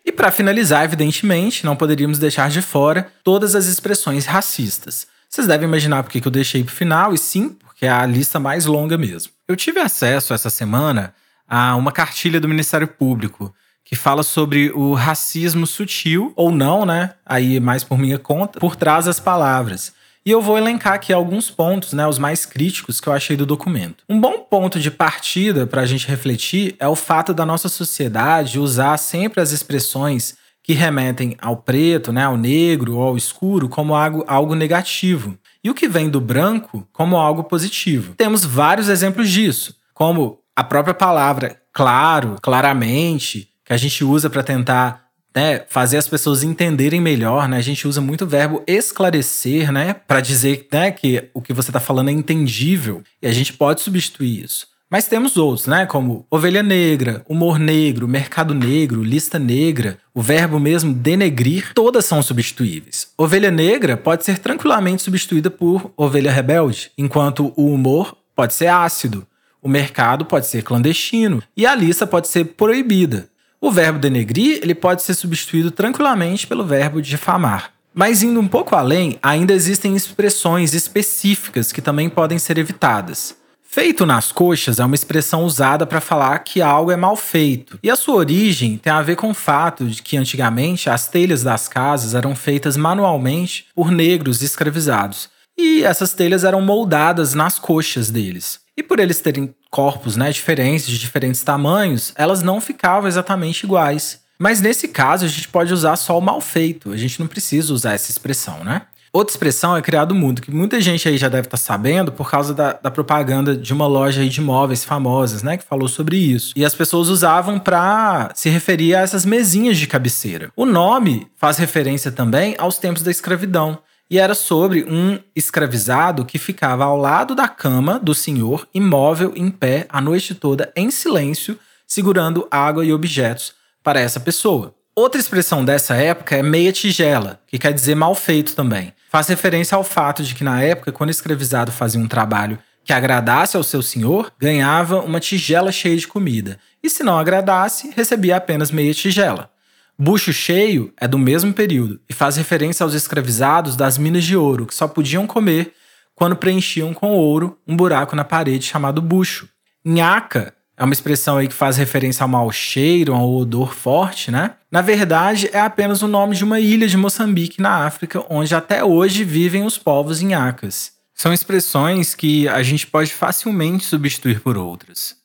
E 0.05 0.13
para 0.13 0.31
finalizar, 0.31 0.85
evidentemente, 0.85 1.65
não 1.65 1.75
poderíamos 1.75 2.19
deixar 2.19 2.51
de 2.51 2.61
fora 2.61 3.11
todas 3.25 3.55
as 3.55 3.67
expressões 3.67 4.27
racistas. 4.27 5.07
Vocês 5.35 5.49
devem 5.49 5.67
imaginar 5.67 6.05
porque 6.05 6.21
que 6.21 6.29
eu 6.29 6.31
deixei 6.31 6.63
para 6.63 6.73
o 6.73 6.77
final, 6.77 7.13
e 7.13 7.19
sim, 7.19 7.49
porque 7.49 7.87
é 7.87 7.91
a 7.91 8.07
lista 8.07 8.39
mais 8.39 8.67
longa 8.67 8.97
mesmo. 8.97 9.33
Eu 9.49 9.57
tive 9.57 9.81
acesso 9.81 10.33
essa 10.33 10.49
semana 10.49 11.13
a 11.49 11.75
uma 11.75 11.91
cartilha 11.91 12.39
do 12.39 12.49
Ministério 12.49 12.87
Público 12.87 13.53
que 13.85 13.97
fala 13.97 14.23
sobre 14.23 14.71
o 14.71 14.95
racismo 14.95 15.67
sutil, 15.67 16.33
ou 16.37 16.53
não, 16.53 16.87
né? 16.87 17.15
Aí 17.27 17.59
mais 17.59 17.83
por 17.83 17.99
minha 17.99 18.17
conta, 18.17 18.61
por 18.61 18.77
trás 18.77 19.07
das 19.07 19.19
palavras. 19.19 19.93
E 20.25 20.31
eu 20.31 20.41
vou 20.41 20.57
elencar 20.57 20.93
aqui 20.93 21.13
alguns 21.13 21.51
pontos, 21.51 21.95
né, 21.95 22.07
os 22.07 22.17
mais 22.17 22.47
críticos 22.47 23.01
que 23.01 23.09
eu 23.09 23.13
achei 23.13 23.37
do 23.37 23.45
documento. 23.45 24.05
Um 24.09 24.21
bom 24.21 24.39
ponto 24.39 24.79
de 24.79 24.89
partida 24.89 25.67
para 25.67 25.83
a 25.83 25.87
gente 25.87 26.07
refletir 26.07 26.77
é 26.79 26.87
o 26.87 26.95
fato 26.95 27.35
da 27.35 27.45
nossa 27.45 27.69
sociedade 27.69 28.61
usar 28.61 28.97
sempre 28.99 29.41
as 29.41 29.51
expressões 29.51 30.37
que 30.65 30.73
remetem 30.73 31.37
ao 31.41 31.59
preto, 31.59 32.11
né, 32.11 32.25
ao 32.25 32.39
negro 32.39 32.97
ou 32.97 33.03
ao 33.03 33.17
escuro 33.19 33.69
como 33.69 33.95
algo, 33.95 34.25
algo 34.27 34.55
negativo, 34.55 35.37
e 35.63 35.71
o 35.71 35.75
que 35.75 35.87
vem 35.87 36.09
do 36.09 36.21
branco 36.21 36.89
como 36.91 37.17
algo 37.17 37.45
positivo. 37.45 38.15
Temos 38.17 38.45
vários 38.45 38.89
exemplos 38.89 39.29
disso, 39.31 39.77
como 39.93 40.41
a 40.57 40.65
própria 40.65 40.95
palavra 40.95 41.61
claro, 41.73 42.37
claramente, 42.41 43.51
que 43.65 43.73
a 43.73 43.77
gente 43.77 44.03
usa 44.03 44.31
para 44.31 44.43
tentar 44.43 45.05
né, 45.37 45.65
fazer 45.69 45.99
as 45.99 46.09
pessoas 46.09 46.43
entenderem 46.43 47.01
melhor, 47.01 47.49
né? 47.49 47.57
A 47.57 47.63
gente 47.63 47.89
usa 47.89 48.01
muito 48.01 48.25
o 48.25 48.29
verbo 48.29 48.63
esclarecer, 48.67 49.73
né, 49.73 49.93
para 49.93 50.21
dizer 50.21 50.69
né, 50.73 50.91
que 50.93 51.29
o 51.35 51.43
que 51.43 51.53
você 51.53 51.71
está 51.71 51.81
falando 51.81 52.09
é 52.09 52.13
entendível, 52.13 53.03
e 53.21 53.27
a 53.27 53.33
gente 53.33 53.53
pode 53.53 53.81
substituir 53.81 54.45
isso. 54.45 54.69
Mas 54.95 55.09
temos 55.09 55.37
outros, 55.37 55.67
né? 55.67 55.87
Como 55.87 56.25
ovelha 56.31 56.63
negra, 56.63 57.25
humor 57.29 57.59
negro, 57.59 58.07
mercado 58.07 58.55
negro, 58.55 59.03
lista 59.03 59.41
negra, 59.41 59.99
o 60.15 60.23
verbo 60.23 60.61
mesmo 60.61 60.95
denegrir, 60.95 61.73
todas 61.75 62.05
são 62.05 62.23
substituíveis. 62.23 63.09
Ovelha 63.19 63.51
negra 63.51 63.97
pode 63.97 64.25
ser 64.25 64.39
tranquilamente 64.39 65.03
substituída 65.03 65.51
por 65.51 65.93
ovelha 65.97 66.31
rebelde, 66.31 66.93
enquanto 66.97 67.53
o 67.57 67.75
humor 67.75 68.17
pode 68.37 68.55
ser 68.55 68.69
ácido, 68.69 69.27
o 69.61 69.69
mercado 69.69 70.25
pode 70.25 70.47
ser 70.47 70.63
clandestino 70.63 71.43
e 71.57 71.67
a 71.67 71.75
lista 71.75 72.07
pode 72.07 72.29
ser 72.29 72.45
proibida. 72.45 73.29
O 73.61 73.73
verbo 73.73 73.99
denegrir 73.99 74.61
ele 74.63 74.77
pode 74.77 75.03
ser 75.03 75.15
substituído 75.15 75.73
tranquilamente 75.73 76.47
pelo 76.47 76.65
verbo 76.65 77.03
difamar. 77.03 77.73
Mas 77.93 78.23
indo 78.23 78.39
um 78.39 78.47
pouco 78.47 78.77
além, 78.77 79.19
ainda 79.21 79.55
existem 79.55 79.97
expressões 79.97 80.73
específicas 80.73 81.73
que 81.73 81.83
também 81.83 82.09
podem 82.09 82.39
ser 82.39 82.59
evitadas. 82.59 83.43
Feito 83.75 84.07
nas 84.07 84.31
coxas 84.31 84.79
é 84.79 84.85
uma 84.85 84.95
expressão 84.95 85.43
usada 85.43 85.85
para 85.85 86.01
falar 86.01 86.39
que 86.39 86.63
algo 86.63 86.93
é 86.93 86.97
mal 86.97 87.17
feito. 87.17 87.77
E 87.83 87.91
a 87.91 87.97
sua 87.97 88.15
origem 88.15 88.79
tem 88.79 88.93
a 88.93 89.03
ver 89.03 89.17
com 89.17 89.31
o 89.31 89.35
fato 89.35 89.85
de 89.87 90.01
que 90.01 90.17
antigamente 90.17 90.89
as 90.89 91.09
telhas 91.09 91.43
das 91.43 91.67
casas 91.67 92.15
eram 92.15 92.37
feitas 92.37 92.77
manualmente 92.77 93.67
por 93.75 93.91
negros 93.91 94.43
escravizados. 94.43 95.29
E 95.59 95.83
essas 95.83 96.13
telhas 96.13 96.45
eram 96.45 96.61
moldadas 96.61 97.35
nas 97.35 97.59
coxas 97.59 98.13
deles. 98.13 98.61
E 98.77 98.83
por 98.83 99.01
eles 99.01 99.19
terem 99.19 99.53
corpos 99.73 100.15
né, 100.15 100.31
diferentes, 100.31 100.87
de 100.87 100.97
diferentes 100.97 101.43
tamanhos, 101.43 102.13
elas 102.15 102.45
não 102.45 102.61
ficavam 102.61 103.09
exatamente 103.09 103.65
iguais. 103.65 104.21
Mas 104.39 104.61
nesse 104.61 104.87
caso, 104.87 105.25
a 105.25 105.29
gente 105.29 105.49
pode 105.49 105.73
usar 105.73 105.97
só 105.97 106.17
o 106.17 106.23
mal 106.23 106.41
feito. 106.41 106.93
A 106.93 106.97
gente 106.97 107.19
não 107.19 107.27
precisa 107.27 107.75
usar 107.75 107.95
essa 107.95 108.13
expressão, 108.13 108.63
né? 108.63 108.83
Outra 109.15 109.33
expressão 109.33 109.77
é 109.77 109.81
criado 109.81 110.13
mundo, 110.13 110.43
que 110.43 110.51
muita 110.51 110.81
gente 110.81 111.09
aí 111.09 111.17
já 111.17 111.29
deve 111.29 111.47
estar 111.47 111.57
tá 111.57 111.63
sabendo 111.63 112.11
por 112.11 112.29
causa 112.29 112.53
da, 112.53 112.73
da 112.73 112.91
propaganda 112.91 113.57
de 113.57 113.73
uma 113.73 113.87
loja 113.87 114.29
de 114.29 114.41
imóveis 114.41 114.85
famosas, 114.85 115.41
né, 115.41 115.57
que 115.57 115.63
falou 115.63 115.87
sobre 115.87 116.17
isso. 116.17 116.53
E 116.57 116.65
as 116.65 116.75
pessoas 116.75 117.09
usavam 117.09 117.61
para 117.61 118.33
se 118.35 118.51
referir 118.51 118.97
a 118.97 119.03
essas 119.03 119.25
mesinhas 119.25 119.79
de 119.79 119.87
cabeceira. 119.87 120.51
O 120.57 120.67
nome 120.67 121.29
faz 121.37 121.59
referência 121.59 122.11
também 122.11 122.57
aos 122.59 122.77
tempos 122.77 123.05
da 123.05 123.11
escravidão. 123.13 123.79
E 124.11 124.19
era 124.19 124.35
sobre 124.35 124.83
um 124.83 125.17
escravizado 125.37 126.25
que 126.25 126.37
ficava 126.37 126.85
ao 126.85 126.97
lado 126.97 127.37
da 127.37 127.47
cama 127.47 128.01
do 128.01 128.17
senhor, 128.17 128.67
imóvel, 128.75 129.33
em 129.37 129.49
pé, 129.49 129.87
a 129.91 130.01
noite 130.01 130.35
toda, 130.35 130.73
em 130.75 130.91
silêncio, 130.91 131.57
segurando 131.87 132.49
água 132.51 132.85
e 132.85 132.93
objetos 132.93 133.55
para 133.81 134.01
essa 134.01 134.19
pessoa. 134.19 134.75
Outra 134.97 135.21
expressão 135.21 135.65
dessa 135.65 135.95
época 135.95 136.37
é 136.37 136.43
meia 136.43 136.73
tigela, 136.73 137.41
que 137.47 137.61
quer 137.61 137.73
dizer 137.73 137.95
mal 137.95 138.15
feito 138.17 138.57
também. 138.57 138.93
Faz 139.15 139.29
referência 139.29 139.77
ao 139.77 139.85
fato 139.85 140.25
de 140.25 140.35
que 140.35 140.43
na 140.43 140.61
época, 140.61 140.91
quando 140.91 141.07
o 141.07 141.13
escravizado 141.13 141.71
fazia 141.71 142.01
um 142.01 142.09
trabalho 142.09 142.59
que 142.83 142.93
agradasse 142.93 143.57
ao 143.57 143.63
seu 143.63 143.81
senhor, 143.81 144.33
ganhava 144.41 144.99
uma 145.03 145.21
tigela 145.21 145.71
cheia 145.71 145.97
de 145.97 146.09
comida, 146.09 146.59
e 146.83 146.91
se 146.91 147.05
não 147.05 147.17
agradasse, 147.17 147.93
recebia 147.95 148.37
apenas 148.37 148.73
meia 148.73 148.93
tigela. 148.93 149.53
Bucho 149.97 150.33
cheio 150.33 150.93
é 151.01 151.07
do 151.07 151.17
mesmo 151.17 151.53
período 151.53 152.01
e 152.11 152.13
faz 152.13 152.37
referência 152.37 152.83
aos 152.83 152.93
escravizados 152.93 153.77
das 153.77 153.97
minas 153.97 154.25
de 154.25 154.37
ouro, 154.37 154.67
que 154.67 154.75
só 154.75 154.89
podiam 154.89 155.29
comer 155.29 155.73
quando 156.17 156.35
preenchiam 156.35 156.93
com 156.93 157.13
ouro 157.13 157.57
um 157.69 157.77
buraco 157.77 158.17
na 158.17 158.25
parede 158.25 158.67
chamado 158.67 159.01
bucho. 159.01 159.49
Nhaca 159.85 160.54
é 160.77 160.83
uma 160.83 160.93
expressão 160.93 161.37
aí 161.37 161.47
que 161.47 161.55
faz 161.55 161.77
referência 161.77 162.25
ao 162.25 162.29
mau 162.29 162.51
cheiro, 162.51 163.15
ao 163.15 163.33
odor 163.33 163.75
forte, 163.75 164.31
né? 164.31 164.57
Na 164.71 164.83
verdade, 164.83 165.49
é 165.53 165.61
apenas 165.61 166.03
o 166.03 166.09
nome 166.09 166.35
de 166.35 166.43
uma 166.43 166.59
ilha 166.59 166.89
de 166.89 166.97
Moçambique, 166.97 167.63
na 167.63 167.87
África, 167.87 168.25
onde 168.29 168.55
até 168.55 168.83
hoje 168.83 169.23
vivem 169.23 169.65
os 169.65 169.79
povos 169.79 170.21
inhacas. 170.21 170.93
São 171.15 171.33
expressões 171.33 172.15
que 172.15 172.49
a 172.49 172.63
gente 172.63 172.89
pode 172.89 173.13
facilmente 173.13 173.85
substituir 173.85 174.41
por 174.41 174.57
outras. 174.57 175.17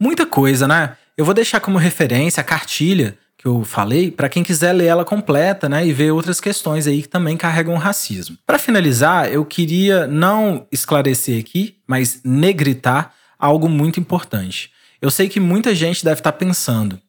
Muita 0.00 0.24
coisa, 0.24 0.68
né? 0.68 0.96
Eu 1.16 1.24
vou 1.24 1.34
deixar 1.34 1.60
como 1.60 1.76
referência 1.76 2.40
a 2.40 2.44
cartilha 2.44 3.18
que 3.40 3.46
eu 3.46 3.64
falei, 3.64 4.10
para 4.10 4.28
quem 4.28 4.42
quiser 4.42 4.70
ler 4.74 4.84
ela 4.84 5.02
completa, 5.02 5.66
né, 5.66 5.86
e 5.86 5.94
ver 5.94 6.10
outras 6.10 6.38
questões 6.42 6.86
aí 6.86 7.00
que 7.00 7.08
também 7.08 7.38
carregam 7.38 7.74
racismo. 7.78 8.36
Para 8.46 8.58
finalizar, 8.58 9.32
eu 9.32 9.46
queria 9.46 10.06
não 10.06 10.66
esclarecer 10.70 11.40
aqui, 11.40 11.78
mas 11.86 12.20
negritar 12.22 13.14
algo 13.38 13.66
muito 13.66 13.98
importante. 13.98 14.70
Eu 15.00 15.10
sei 15.10 15.26
que 15.26 15.40
muita 15.40 15.74
gente 15.74 16.04
deve 16.04 16.20
estar 16.20 16.32
tá 16.32 16.38
pensando: 16.38 17.00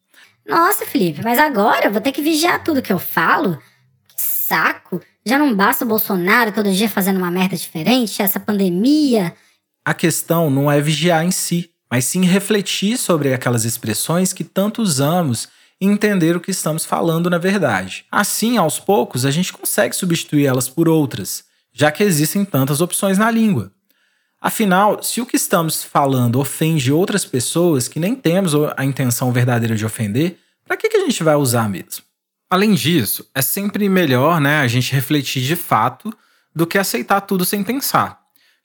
"Nossa, 0.47 0.85
Felipe, 0.85 1.21
mas 1.21 1.38
agora 1.38 1.88
eu 1.88 1.91
vou 1.91 2.00
ter 2.00 2.13
que 2.13 2.21
vigiar 2.21 2.63
tudo 2.63 2.81
que 2.81 2.93
eu 2.93 3.00
falo? 3.00 3.57
Que 4.07 4.21
saco! 4.21 5.01
Já 5.25 5.38
não 5.38 5.53
basta 5.53 5.83
o 5.83 5.88
Bolsonaro 5.88 6.53
todo 6.53 6.71
dia 6.71 6.88
fazendo 6.88 7.17
uma 7.17 7.29
merda 7.29 7.57
diferente, 7.57 8.21
essa 8.21 8.39
pandemia?" 8.39 9.33
A 9.83 9.93
questão 9.93 10.50
não 10.50 10.71
é 10.71 10.79
vigiar 10.79 11.25
em 11.25 11.31
si, 11.31 11.71
mas 11.91 12.05
sim 12.05 12.23
refletir 12.23 12.97
sobre 12.97 13.33
aquelas 13.33 13.65
expressões 13.65 14.31
que 14.31 14.45
tanto 14.45 14.81
usamos 14.81 15.50
e 15.81 15.88
entender 15.88 16.38
o 16.38 16.39
que 16.39 16.51
estamos 16.51 16.85
falando 16.85 17.29
na 17.29 17.39
verdade. 17.39 18.05
Assim, 18.11 18.57
aos 18.57 18.79
poucos, 18.79 19.25
a 19.25 19.31
gente 19.31 19.51
consegue 19.51 19.95
substituir 19.95 20.45
elas 20.45 20.69
por 20.69 20.88
outras, 20.88 21.43
já 21.73 21.91
que 21.91 22.03
existem 22.03 22.45
tantas 22.45 22.79
opções 22.79 23.17
na 23.17 23.31
língua. 23.31 23.71
Afinal, 24.39 25.03
se 25.03 25.21
o 25.21 25.25
que 25.25 25.35
estamos 25.35 25.83
falando 25.83 26.39
ofende 26.39 26.91
outras 26.91 27.25
pessoas 27.25 27.88
que 27.88 28.00
nem 28.00 28.15
temos 28.15 28.53
a 28.75 28.85
intenção 28.85 29.31
verdadeira 29.31 29.75
de 29.75 29.85
ofender, 29.85 30.38
para 30.65 30.77
que, 30.77 30.88
a 30.88 31.00
gente 31.01 31.23
vai 31.23 31.35
usar 31.35 31.67
mesmo? 31.67 32.03
Além 32.50 32.73
disso, 32.73 33.27
é 33.35 33.41
sempre 33.41 33.88
melhor 33.89 34.39
né, 34.39 34.61
a 34.61 34.67
gente 34.67 34.93
refletir 34.93 35.43
de 35.43 35.55
fato 35.55 36.13
do 36.55 36.65
que 36.67 36.77
aceitar 36.77 37.21
tudo 37.21 37.45
sem 37.45 37.63
pensar. 37.63 38.19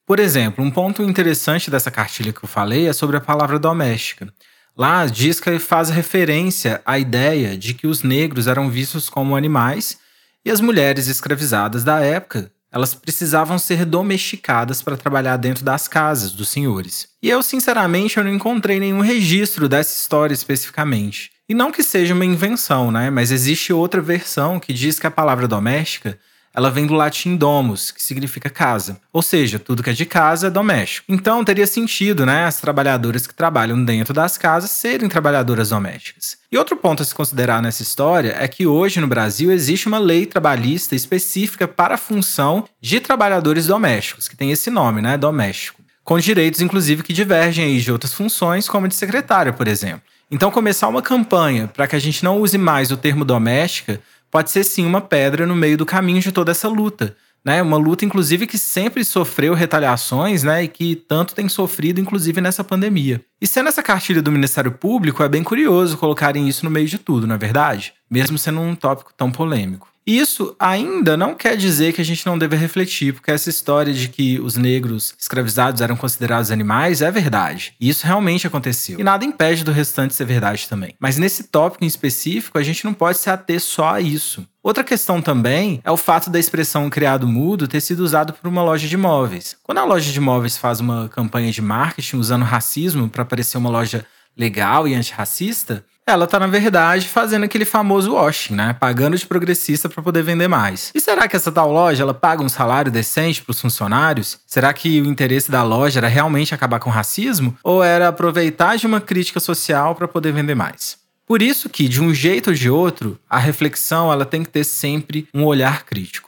Por 0.04 0.18
exemplo, 0.18 0.64
um 0.64 0.70
ponto 0.70 1.02
interessante 1.02 1.70
dessa 1.70 1.90
cartilha 1.90 2.32
que 2.32 2.44
eu 2.44 2.48
falei 2.48 2.88
é 2.88 2.92
sobre 2.92 3.16
a 3.16 3.20
palavra 3.20 3.58
doméstica. 3.58 4.32
Lá 4.76 5.06
diz 5.06 5.40
que 5.40 5.58
faz 5.58 5.88
referência 5.88 6.82
à 6.84 6.98
ideia 6.98 7.56
de 7.56 7.72
que 7.72 7.86
os 7.86 8.02
negros 8.02 8.46
eram 8.46 8.68
vistos 8.68 9.08
como 9.08 9.34
animais 9.34 9.98
e 10.44 10.50
as 10.50 10.60
mulheres 10.60 11.06
escravizadas 11.06 11.82
da 11.82 12.00
época 12.00 12.52
elas 12.70 12.92
precisavam 12.94 13.58
ser 13.58 13.86
domesticadas 13.86 14.82
para 14.82 14.98
trabalhar 14.98 15.38
dentro 15.38 15.64
das 15.64 15.88
casas 15.88 16.32
dos 16.32 16.50
senhores. 16.50 17.08
E 17.22 17.30
eu, 17.30 17.42
sinceramente, 17.42 18.18
eu 18.18 18.24
não 18.24 18.34
encontrei 18.34 18.78
nenhum 18.78 19.00
registro 19.00 19.66
dessa 19.66 19.98
história 19.98 20.34
especificamente. 20.34 21.30
E 21.48 21.54
não 21.54 21.72
que 21.72 21.82
seja 21.82 22.12
uma 22.12 22.26
invenção, 22.26 22.90
né? 22.90 23.08
Mas 23.08 23.30
existe 23.30 23.72
outra 23.72 24.02
versão 24.02 24.60
que 24.60 24.74
diz 24.74 24.98
que 24.98 25.06
a 25.06 25.10
palavra 25.10 25.48
doméstica 25.48 26.18
ela 26.56 26.70
vem 26.70 26.86
do 26.86 26.94
latim 26.94 27.36
domus, 27.36 27.90
que 27.90 28.02
significa 28.02 28.48
casa. 28.48 28.98
Ou 29.12 29.20
seja, 29.20 29.58
tudo 29.58 29.82
que 29.82 29.90
é 29.90 29.92
de 29.92 30.06
casa 30.06 30.46
é 30.46 30.50
doméstico. 30.50 31.04
Então 31.06 31.44
teria 31.44 31.66
sentido, 31.66 32.24
né, 32.24 32.46
as 32.46 32.58
trabalhadoras 32.58 33.26
que 33.26 33.34
trabalham 33.34 33.84
dentro 33.84 34.14
das 34.14 34.38
casas 34.38 34.70
serem 34.70 35.06
trabalhadoras 35.06 35.68
domésticas. 35.68 36.38
E 36.50 36.56
outro 36.56 36.74
ponto 36.74 37.02
a 37.02 37.06
se 37.06 37.14
considerar 37.14 37.60
nessa 37.60 37.82
história 37.82 38.34
é 38.38 38.48
que 38.48 38.66
hoje 38.66 39.00
no 39.00 39.06
Brasil 39.06 39.52
existe 39.52 39.86
uma 39.86 39.98
lei 39.98 40.24
trabalhista 40.24 40.94
específica 40.94 41.68
para 41.68 41.96
a 41.96 41.98
função 41.98 42.64
de 42.80 43.00
trabalhadores 43.00 43.66
domésticos, 43.66 44.26
que 44.26 44.36
tem 44.36 44.50
esse 44.50 44.70
nome, 44.70 45.02
né, 45.02 45.18
doméstico, 45.18 45.82
com 46.02 46.18
direitos 46.18 46.62
inclusive 46.62 47.02
que 47.02 47.12
divergem 47.12 47.66
aí 47.66 47.80
de 47.82 47.92
outras 47.92 48.14
funções, 48.14 48.66
como 48.66 48.88
de 48.88 48.94
secretária, 48.94 49.52
por 49.52 49.68
exemplo. 49.68 50.00
Então 50.30 50.50
começar 50.50 50.88
uma 50.88 51.02
campanha 51.02 51.68
para 51.68 51.86
que 51.86 51.94
a 51.94 52.00
gente 52.00 52.24
não 52.24 52.40
use 52.40 52.58
mais 52.58 52.90
o 52.90 52.96
termo 52.96 53.24
doméstica 53.24 54.00
pode 54.36 54.50
ser 54.50 54.64
sim 54.64 54.84
uma 54.84 55.00
pedra 55.00 55.46
no 55.46 55.56
meio 55.56 55.78
do 55.78 55.86
caminho 55.86 56.20
de 56.20 56.30
toda 56.30 56.50
essa 56.50 56.68
luta. 56.68 57.16
Né? 57.42 57.62
Uma 57.62 57.78
luta, 57.78 58.04
inclusive, 58.04 58.46
que 58.46 58.58
sempre 58.58 59.02
sofreu 59.02 59.54
retaliações 59.54 60.42
né? 60.42 60.64
e 60.64 60.68
que 60.68 60.94
tanto 60.94 61.34
tem 61.34 61.48
sofrido, 61.48 62.02
inclusive, 62.02 62.38
nessa 62.38 62.62
pandemia. 62.62 63.24
E 63.40 63.46
sendo 63.46 63.70
essa 63.70 63.82
cartilha 63.82 64.20
do 64.20 64.30
Ministério 64.30 64.72
Público, 64.72 65.22
é 65.22 65.28
bem 65.28 65.42
curioso 65.42 65.96
colocarem 65.96 66.46
isso 66.46 66.66
no 66.66 66.70
meio 66.70 66.86
de 66.86 66.98
tudo, 66.98 67.26
não 67.26 67.36
é 67.36 67.38
verdade? 67.38 67.94
Mesmo 68.10 68.36
sendo 68.36 68.60
um 68.60 68.74
tópico 68.74 69.10
tão 69.16 69.32
polêmico. 69.32 69.88
Isso 70.06 70.54
ainda 70.56 71.16
não 71.16 71.34
quer 71.34 71.56
dizer 71.56 71.92
que 71.92 72.00
a 72.00 72.04
gente 72.04 72.24
não 72.24 72.38
deve 72.38 72.54
refletir, 72.54 73.12
porque 73.12 73.32
essa 73.32 73.50
história 73.50 73.92
de 73.92 74.08
que 74.08 74.38
os 74.38 74.56
negros 74.56 75.12
escravizados 75.18 75.80
eram 75.80 75.96
considerados 75.96 76.52
animais 76.52 77.02
é 77.02 77.10
verdade. 77.10 77.74
Isso 77.80 78.06
realmente 78.06 78.46
aconteceu. 78.46 79.00
E 79.00 79.02
nada 79.02 79.24
impede 79.24 79.64
do 79.64 79.72
restante 79.72 80.14
ser 80.14 80.24
verdade 80.24 80.68
também. 80.68 80.94
Mas 81.00 81.18
nesse 81.18 81.44
tópico 81.44 81.82
em 81.82 81.88
específico, 81.88 82.56
a 82.56 82.62
gente 82.62 82.84
não 82.84 82.94
pode 82.94 83.18
se 83.18 83.28
ater 83.28 83.60
só 83.60 83.94
a 83.94 84.00
isso. 84.00 84.46
Outra 84.62 84.84
questão 84.84 85.20
também 85.20 85.80
é 85.84 85.90
o 85.90 85.96
fato 85.96 86.30
da 86.30 86.38
expressão 86.38 86.88
criado 86.88 87.26
mudo 87.26 87.66
ter 87.66 87.80
sido 87.80 88.00
usado 88.00 88.32
por 88.32 88.48
uma 88.48 88.62
loja 88.62 88.86
de 88.86 88.94
imóveis. 88.94 89.56
Quando 89.62 89.78
a 89.78 89.84
loja 89.84 90.12
de 90.12 90.18
imóveis 90.18 90.56
faz 90.56 90.78
uma 90.78 91.08
campanha 91.08 91.50
de 91.50 91.62
marketing 91.62 92.16
usando 92.16 92.44
racismo 92.44 93.08
para 93.08 93.24
parecer 93.24 93.58
uma 93.58 93.70
loja 93.70 94.06
legal 94.36 94.86
e 94.86 94.94
antirracista, 94.94 95.84
ela 96.08 96.26
tá, 96.26 96.38
na 96.38 96.46
verdade, 96.46 97.08
fazendo 97.08 97.44
aquele 97.44 97.64
famoso 97.64 98.14
washing, 98.14 98.54
né? 98.54 98.76
Pagando 98.78 99.16
de 99.16 99.26
progressista 99.26 99.88
para 99.88 100.00
poder 100.00 100.22
vender 100.22 100.46
mais. 100.46 100.92
E 100.94 101.00
será 101.00 101.26
que 101.26 101.34
essa 101.34 101.50
tal 101.50 101.72
loja 101.72 102.04
ela 102.04 102.14
paga 102.14 102.44
um 102.44 102.48
salário 102.48 102.92
decente 102.92 103.42
para 103.42 103.50
os 103.50 103.60
funcionários? 103.60 104.38
Será 104.46 104.72
que 104.72 105.00
o 105.00 105.06
interesse 105.06 105.50
da 105.50 105.64
loja 105.64 105.98
era 105.98 106.06
realmente 106.06 106.54
acabar 106.54 106.78
com 106.78 106.90
o 106.90 106.92
racismo? 106.92 107.58
Ou 107.64 107.82
era 107.82 108.06
aproveitar 108.06 108.76
de 108.76 108.86
uma 108.86 109.00
crítica 109.00 109.40
social 109.40 109.96
para 109.96 110.06
poder 110.06 110.32
vender 110.32 110.54
mais? 110.54 110.96
Por 111.26 111.42
isso 111.42 111.68
que, 111.68 111.88
de 111.88 112.00
um 112.00 112.14
jeito 112.14 112.50
ou 112.50 112.54
de 112.54 112.70
outro, 112.70 113.18
a 113.28 113.36
reflexão 113.36 114.12
ela 114.12 114.24
tem 114.24 114.44
que 114.44 114.48
ter 114.48 114.62
sempre 114.62 115.26
um 115.34 115.44
olhar 115.44 115.84
crítico. 115.84 116.25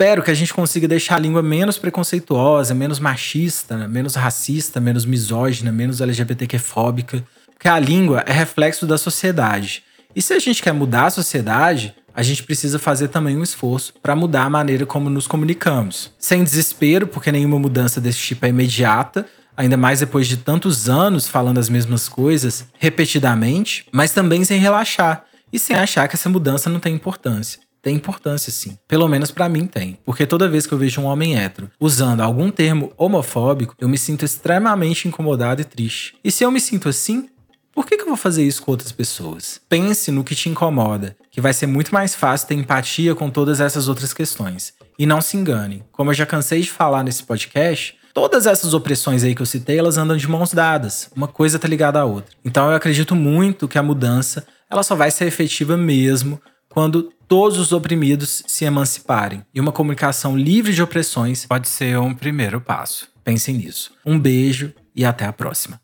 Espero 0.00 0.22
que 0.22 0.30
a 0.30 0.34
gente 0.34 0.54
consiga 0.54 0.88
deixar 0.88 1.16
a 1.16 1.18
língua 1.18 1.42
menos 1.42 1.76
preconceituosa, 1.76 2.74
menos 2.74 2.98
machista, 2.98 3.86
menos 3.86 4.14
racista, 4.14 4.80
menos 4.80 5.04
misógina, 5.04 5.70
menos 5.70 6.00
LGBTQ-fóbica. 6.00 7.22
Porque 7.52 7.68
a 7.68 7.78
língua 7.78 8.24
é 8.26 8.32
reflexo 8.32 8.86
da 8.86 8.96
sociedade. 8.96 9.84
E 10.16 10.22
se 10.22 10.32
a 10.32 10.38
gente 10.38 10.62
quer 10.62 10.72
mudar 10.72 11.04
a 11.04 11.10
sociedade, 11.10 11.94
a 12.14 12.22
gente 12.22 12.42
precisa 12.44 12.78
fazer 12.78 13.08
também 13.08 13.36
um 13.36 13.42
esforço 13.42 13.92
para 14.02 14.16
mudar 14.16 14.44
a 14.44 14.50
maneira 14.50 14.86
como 14.86 15.10
nos 15.10 15.26
comunicamos. 15.26 16.10
Sem 16.18 16.42
desespero, 16.42 17.06
porque 17.06 17.30
nenhuma 17.30 17.58
mudança 17.58 18.00
desse 18.00 18.20
tipo 18.20 18.46
é 18.46 18.48
imediata, 18.48 19.26
ainda 19.54 19.76
mais 19.76 20.00
depois 20.00 20.26
de 20.26 20.38
tantos 20.38 20.88
anos 20.88 21.28
falando 21.28 21.58
as 21.58 21.68
mesmas 21.68 22.08
coisas 22.08 22.64
repetidamente, 22.78 23.84
mas 23.92 24.12
também 24.12 24.44
sem 24.44 24.58
relaxar 24.58 25.26
e 25.52 25.58
sem 25.58 25.76
achar 25.76 26.08
que 26.08 26.16
essa 26.16 26.30
mudança 26.30 26.70
não 26.70 26.80
tem 26.80 26.94
importância. 26.94 27.60
Tem 27.82 27.96
importância 27.96 28.52
sim. 28.52 28.76
Pelo 28.86 29.08
menos 29.08 29.30
para 29.30 29.48
mim 29.48 29.66
tem. 29.66 29.98
Porque 30.04 30.26
toda 30.26 30.48
vez 30.48 30.66
que 30.66 30.72
eu 30.72 30.78
vejo 30.78 31.00
um 31.00 31.06
homem 31.06 31.38
hétero 31.38 31.70
usando 31.80 32.20
algum 32.20 32.50
termo 32.50 32.92
homofóbico, 32.96 33.74
eu 33.78 33.88
me 33.88 33.96
sinto 33.96 34.24
extremamente 34.24 35.08
incomodado 35.08 35.62
e 35.62 35.64
triste. 35.64 36.14
E 36.22 36.30
se 36.30 36.44
eu 36.44 36.50
me 36.50 36.60
sinto 36.60 36.88
assim, 36.88 37.28
por 37.72 37.86
que, 37.86 37.96
que 37.96 38.02
eu 38.02 38.08
vou 38.08 38.16
fazer 38.16 38.44
isso 38.44 38.62
com 38.62 38.72
outras 38.72 38.92
pessoas? 38.92 39.60
Pense 39.68 40.10
no 40.10 40.24
que 40.24 40.34
te 40.34 40.48
incomoda, 40.48 41.16
que 41.30 41.40
vai 41.40 41.54
ser 41.54 41.66
muito 41.66 41.94
mais 41.94 42.14
fácil 42.14 42.48
ter 42.48 42.54
empatia 42.54 43.14
com 43.14 43.30
todas 43.30 43.60
essas 43.60 43.88
outras 43.88 44.12
questões. 44.12 44.74
E 44.98 45.06
não 45.06 45.20
se 45.22 45.36
engane, 45.36 45.82
como 45.90 46.10
eu 46.10 46.14
já 46.14 46.26
cansei 46.26 46.60
de 46.60 46.70
falar 46.70 47.02
nesse 47.02 47.22
podcast, 47.22 47.96
todas 48.12 48.46
essas 48.46 48.74
opressões 48.74 49.24
aí 49.24 49.34
que 49.34 49.40
eu 49.40 49.46
citei, 49.46 49.78
elas 49.78 49.96
andam 49.96 50.16
de 50.16 50.28
mãos 50.28 50.52
dadas. 50.52 51.08
Uma 51.16 51.28
coisa 51.28 51.58
tá 51.58 51.66
ligada 51.66 52.00
à 52.00 52.04
outra. 52.04 52.36
Então 52.44 52.68
eu 52.68 52.76
acredito 52.76 53.14
muito 53.14 53.66
que 53.66 53.78
a 53.78 53.82
mudança, 53.82 54.46
ela 54.68 54.82
só 54.82 54.94
vai 54.94 55.10
ser 55.10 55.26
efetiva 55.26 55.76
mesmo 55.76 56.38
quando 56.70 57.12
todos 57.26 57.58
os 57.58 57.72
oprimidos 57.72 58.42
se 58.46 58.64
emanciparem. 58.64 59.42
E 59.52 59.60
uma 59.60 59.72
comunicação 59.72 60.36
livre 60.36 60.72
de 60.72 60.82
opressões 60.82 61.44
pode 61.44 61.68
ser 61.68 61.98
um 61.98 62.14
primeiro 62.14 62.60
passo. 62.60 63.08
Pensem 63.22 63.56
nisso. 63.56 63.92
Um 64.06 64.18
beijo 64.18 64.72
e 64.94 65.04
até 65.04 65.26
a 65.26 65.32
próxima. 65.32 65.80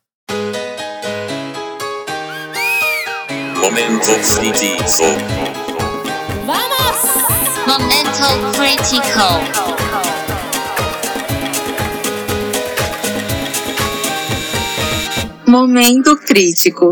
Momento 3.60 4.12
crítico. 4.40 5.02
Momento 7.66 8.06
Critical. 8.56 9.40
Momento 15.46 16.16
crítico. 16.16 16.84